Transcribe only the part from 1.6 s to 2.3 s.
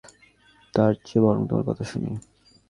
কথা শুনি।